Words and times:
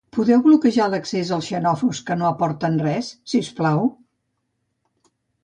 Podeu 0.17 0.39
bloquejar 0.45 0.85
l'accés 0.93 1.33
als 1.37 1.49
xenòfobs 1.51 2.01
que 2.07 2.17
no 2.23 2.27
aporten 2.31 2.81
res 2.87 3.11
sisplau? 3.35 3.87